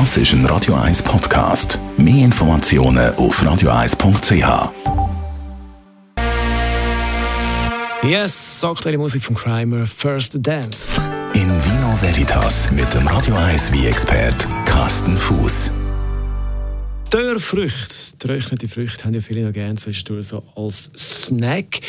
Das 0.00 0.16
ist 0.16 0.32
ein 0.32 0.44
Radio 0.46 0.74
1 0.74 1.04
Podcast. 1.04 1.78
Mehr 1.96 2.24
Informationen 2.24 3.14
auf 3.14 3.40
radio1.ch. 3.40 4.72
Yes, 8.02 8.64
aktuelle 8.64 8.98
Musik 8.98 9.22
von 9.22 9.36
Crimer, 9.36 9.86
First 9.86 10.38
Dance. 10.40 11.00
In 11.34 11.48
Vino 11.64 11.96
Veritas 12.00 12.72
mit 12.72 12.92
dem 12.92 13.06
Radio 13.06 13.36
1 13.36 13.70
wie 13.70 13.86
expert 13.86 14.34
Carsten 14.64 15.16
Fuß. 15.16 15.70
Dörrfrüchte, 17.34 18.16
getrocknete 18.16 18.68
Früchte 18.68 19.04
haben 19.04 19.14
ja 19.14 19.20
viele 19.20 19.44
noch 19.44 19.52
gerne 19.52 19.74
zwischendurch 19.74 20.28
so 20.28 20.42
als 20.54 20.90
Snack. 20.94 21.80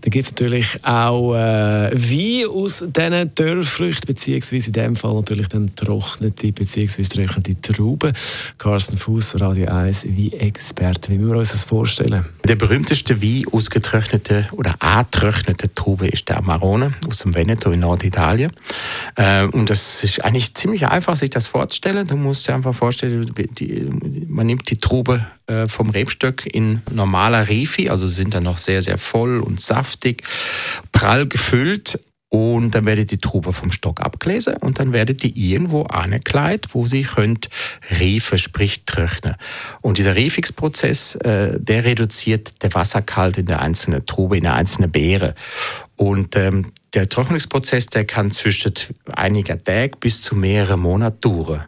Dann 0.00 0.10
gibt 0.10 0.24
es 0.24 0.30
natürlich 0.30 0.78
auch 0.82 1.34
äh, 1.34 1.90
Wein 1.92 2.48
aus 2.48 2.82
diesen 2.86 3.34
Dörrfrüchten, 3.34 4.06
beziehungsweise 4.06 4.68
in 4.68 4.72
dem 4.72 4.96
Fall 4.96 5.14
natürlich 5.14 5.48
dann 5.48 5.76
trocknete 5.76 6.52
beziehungsweise 6.52 7.10
trocknete 7.10 7.60
Trauben. 7.60 8.14
Carsten 8.56 8.96
Fuß, 8.96 9.40
Radio 9.40 9.68
1, 9.68 10.06
Wein-Experte. 10.06 11.12
Wie 11.12 11.18
müssen 11.18 11.32
wir 11.32 11.38
uns 11.38 11.50
das 11.50 11.64
vorstellen? 11.64 12.24
Der 12.48 12.56
berühmteste 12.56 13.20
Wein 13.20 13.44
aus 13.52 13.68
getrockneten 13.68 14.46
oder 14.52 14.74
angetrockneten 14.80 15.74
Trauben 15.74 16.08
ist 16.08 16.30
der 16.30 16.38
Amarone 16.38 16.94
aus 17.10 17.18
dem 17.18 17.34
Veneto 17.34 17.70
in 17.72 17.80
Norditalien. 17.80 18.52
Äh, 19.16 19.44
und 19.48 19.68
das 19.68 20.02
ist 20.02 20.24
eigentlich 20.24 20.54
ziemlich 20.54 20.86
einfach, 20.86 21.16
sich 21.16 21.30
das 21.30 21.46
vorzustellen. 21.46 22.06
Du 22.06 22.16
musst 22.16 22.48
dir 22.48 22.54
einfach 22.54 22.74
vorstellen, 22.74 23.30
die, 23.58 23.90
man 24.28 24.46
nimmt 24.46 24.70
die 24.70 24.74
die 24.74 24.80
Trube 24.94 25.26
äh, 25.48 25.66
vom 25.66 25.90
Rebstöck 25.90 26.46
in 26.46 26.80
normaler 26.92 27.48
Refi, 27.48 27.88
also 27.90 28.06
sind 28.06 28.32
dann 28.32 28.44
noch 28.44 28.58
sehr, 28.58 28.80
sehr 28.80 28.96
voll 28.96 29.40
und 29.40 29.60
saftig, 29.60 30.22
prall 30.92 31.26
gefüllt. 31.26 31.98
Und 32.28 32.72
dann 32.74 32.84
werdet 32.84 33.10
die 33.12 33.18
Trube 33.18 33.52
vom 33.52 33.70
Stock 33.70 34.00
abgelesen 34.00 34.56
und 34.56 34.80
dann 34.80 34.92
werdet 34.92 35.22
die 35.22 35.52
irgendwo 35.52 35.82
angekleidet, 35.82 36.74
wo 36.74 36.84
sie 36.84 37.02
könnt 37.02 37.48
Refe, 37.90 38.38
sprich 38.38 38.84
trocknen. 38.86 39.36
Und 39.82 39.98
dieser 39.98 40.16
Refixprozess, 40.16 41.16
äh, 41.16 41.60
der 41.60 41.84
reduziert 41.84 42.62
der 42.62 42.74
Wasserkalt 42.74 43.38
in 43.38 43.46
der 43.46 43.62
einzelnen 43.62 44.04
Trube, 44.06 44.36
in 44.36 44.44
der 44.44 44.54
einzelnen 44.54 44.90
Beere. 44.90 45.34
Und 45.96 46.34
ähm, 46.34 46.72
der 46.92 47.08
Trocknungsprozess, 47.08 47.86
der 47.86 48.04
kann 48.04 48.30
zwischen 48.32 48.74
einiger 49.14 49.62
Tage 49.62 49.96
bis 49.98 50.22
zu 50.22 50.34
mehreren 50.34 50.80
Monaten 50.80 51.20
dauern. 51.20 51.64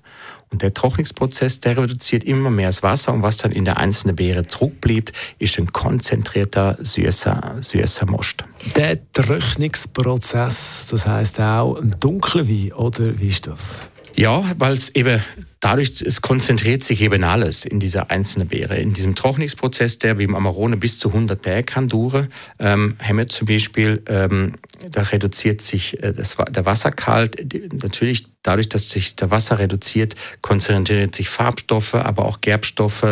Und 0.50 0.62
der 0.62 0.72
Trocknungsprozess, 0.72 1.60
der 1.60 1.76
reduziert 1.76 2.24
immer 2.24 2.50
mehr 2.50 2.68
das 2.68 2.82
Wasser 2.82 3.12
und 3.12 3.22
was 3.22 3.36
dann 3.36 3.52
in 3.52 3.64
der 3.64 3.78
einzelnen 3.78 4.16
Beere 4.16 4.46
zurückbleibt, 4.46 5.12
ist 5.38 5.58
ein 5.58 5.72
konzentrierter, 5.72 6.76
süßer, 6.78 7.56
süßer 7.60 8.06
Most. 8.06 8.44
Der 8.76 8.98
Trocknungsprozess, 9.12 10.88
das 10.90 11.06
heißt 11.06 11.40
auch 11.40 11.76
ein 11.76 11.96
dunkler 12.00 12.48
Wein, 12.48 12.72
oder 12.72 13.18
wie 13.18 13.28
ist 13.28 13.46
das? 13.46 13.82
Ja, 14.14 14.44
weil 14.58 14.74
es 14.74 14.94
eben 14.94 15.22
dadurch, 15.60 16.02
es 16.02 16.22
konzentriert 16.22 16.84
sich 16.84 17.00
eben 17.00 17.24
alles 17.24 17.64
in 17.64 17.80
dieser 17.80 18.10
einzelnen 18.10 18.48
Beere. 18.48 18.76
In 18.76 18.92
diesem 18.92 19.14
Trocknungsprozess, 19.14 19.98
der 19.98 20.18
wie 20.18 20.24
im 20.24 20.34
Amarone 20.34 20.76
bis 20.76 20.98
zu 20.98 21.08
100 21.08 21.42
Tage 21.42 21.62
kann 21.64 21.88
dauern, 21.88 22.28
ähm, 22.58 22.96
haben 23.02 23.18
wir 23.18 23.26
zum 23.26 23.46
Beispiel, 23.46 24.02
ähm, 24.08 24.52
da 24.90 25.02
reduziert 25.02 25.62
sich 25.62 26.02
äh, 26.02 26.12
das, 26.12 26.36
der 26.50 26.66
Wasserkalt. 26.66 27.54
Natürlich 27.82 28.26
dadurch, 28.42 28.68
dass 28.68 28.90
sich 28.90 29.16
der 29.16 29.30
Wasser 29.30 29.58
reduziert, 29.58 30.14
konzentriert 30.42 31.14
sich 31.14 31.28
Farbstoffe, 31.28 31.94
aber 31.94 32.26
auch 32.26 32.40
Gerbstoffe, 32.40 33.02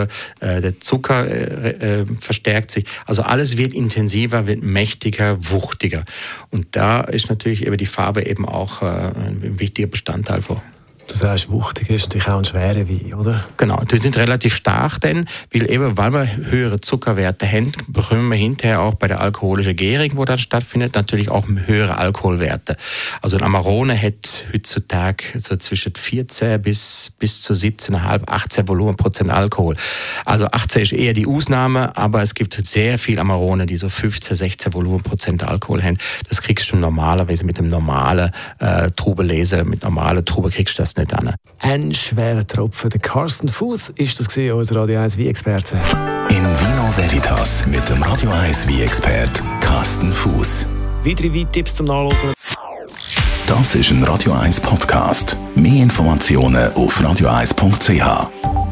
äh, 0.41 0.61
der 0.61 0.81
Zucker 0.81 1.27
äh, 1.27 2.01
äh, 2.01 2.07
verstärkt 2.21 2.71
sich. 2.71 2.85
Also 3.07 3.23
alles 3.23 3.57
wird 3.57 3.73
intensiver, 3.73 4.47
wird 4.47 4.63
mächtiger, 4.63 5.51
wuchtiger. 5.51 6.05
Und 6.51 6.69
da 6.73 7.01
ist 7.01 7.29
natürlich 7.31 7.67
eben 7.67 7.77
die 7.79 7.87
Farbe 7.87 8.27
eben 8.27 8.47
auch 8.47 8.83
äh, 8.83 8.87
ein 8.87 9.59
wichtiger 9.59 9.89
Bestandteil 9.89 10.43
von. 10.43 10.61
Du 11.07 11.15
sagst, 11.15 11.51
wuchtig 11.51 11.91
ist 11.91 12.05
natürlich 12.05 12.29
auch 12.29 12.39
ein 12.39 12.45
schwerer 12.45 12.89
Wein, 12.89 13.15
oder? 13.15 13.45
Genau, 13.59 13.81
die 13.91 13.99
sind 13.99 14.17
relativ 14.17 14.55
stark, 14.55 15.01
denn 15.01 15.27
weil, 15.53 15.71
eben, 15.71 15.97
weil 15.99 16.13
wir 16.13 16.37
höhere 16.37 16.81
Zuckerwerte 16.81 17.47
haben, 17.47 17.73
bekommen 17.89 18.29
wir 18.31 18.39
hinterher 18.39 18.81
auch 18.81 18.95
bei 18.95 19.09
der 19.09 19.21
alkoholischen 19.21 19.77
Gärung, 19.77 20.13
wo 20.15 20.25
das 20.25 20.41
stattfindet, 20.41 20.95
natürlich 20.95 21.31
auch 21.31 21.47
höhere 21.47 21.99
Alkoholwerte. 21.99 22.77
Also 23.21 23.37
ein 23.37 23.43
Amarone 23.43 24.01
hat 24.01 24.47
heutzutage 24.53 25.25
so 25.39 25.57
zwischen 25.57 25.93
14 25.95 26.63
bis, 26.63 27.13
bis 27.19 27.43
zu 27.43 27.53
17,5, 27.53 28.23
18 28.27 28.69
Volumenprozent 28.69 29.31
Alkohol. 29.31 29.77
Also 30.25 30.47
18 30.47 30.83
ist 30.83 30.93
eher 30.93 31.13
die 31.13 31.27
Ausnahme, 31.27 31.95
aber 31.97 32.23
es 32.23 32.35
gibt 32.35 32.55
sehr 32.55 32.99
viele 32.99 33.21
Amarone, 33.21 33.67
die 33.67 33.77
so 33.77 33.91
15, 33.91 34.37
16 34.37 34.73
Volumenprozent 34.73 35.45
Alkohol 35.45 35.83
haben. 35.83 35.99
Das 36.29 36.41
kriegst 36.41 36.73
du 36.73 36.77
normalerweise 36.77 37.45
mit 37.45 37.59
dem 37.59 37.69
normalen 37.69 38.31
äh, 38.59 38.91
Trubelese, 38.93 39.65
mit 39.65 39.83
normalen 39.83 40.25
Trube 40.25 40.51
kriegst 40.51 40.79
du 40.79 40.83
das 40.83 40.94
nicht 40.97 41.15
an. 41.15 41.35
Ein 41.61 41.95
schwerer 41.95 42.47
Tropfen. 42.47 42.91
Der 42.91 43.01
Carsten 43.01 43.49
Fuß 43.49 43.91
ist 43.97 44.19
das 44.19 44.29
gesehen, 44.29 44.55
unser 44.55 44.77
Radio 44.77 45.01
1 45.01 45.17
Wie-Experte. 45.17 45.77
In 46.29 46.45
Vino 46.45 46.91
Veritas 46.97 47.67
mit 47.67 47.89
dem 47.89 48.03
Radio 48.03 48.31
1 48.31 48.67
Wie-Expert 48.69 49.43
Carsten 49.61 50.13
Fuß. 50.13 50.67
Weitere 51.05 51.33
Weintipps 51.33 51.75
zum 51.75 51.87
Nachlesen. 51.87 52.33
Das 53.47 53.75
ist 53.75 53.91
ein 53.91 54.03
Radio 54.05 54.33
1 54.33 54.61
Podcast. 54.61 55.37
Mehr 55.55 55.83
Informationen 55.83 56.73
auf 56.75 56.99
radio1.ch. 57.01 58.64